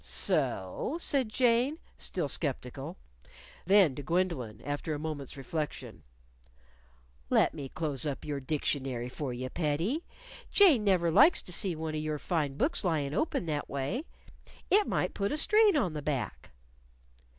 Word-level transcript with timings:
"So?" 0.03 0.97
said 0.99 1.29
Jane, 1.29 1.77
still 1.95 2.27
sceptical. 2.27 2.97
Then 3.67 3.93
to 3.93 4.01
Gwendolyn, 4.01 4.59
after 4.65 4.95
a 4.95 4.99
moment's 4.99 5.37
reflection. 5.37 6.01
"Let 7.29 7.53
me 7.53 7.69
close 7.69 8.03
up 8.03 8.25
your 8.25 8.39
dictionary 8.39 9.09
for 9.09 9.31
you, 9.31 9.47
pettie. 9.51 10.03
Jane 10.51 10.83
never 10.83 11.11
likes 11.11 11.43
to 11.43 11.53
see 11.53 11.75
one 11.75 11.93
of 11.93 12.01
your 12.01 12.17
fine 12.17 12.57
books 12.57 12.83
lyin' 12.83 13.13
open 13.13 13.45
that 13.45 13.69
way. 13.69 14.05
It 14.71 14.87
might 14.87 15.13
put 15.13 15.31
a 15.31 15.37
strain 15.37 15.77
on 15.77 15.93
the 15.93 16.01
back." 16.01 16.49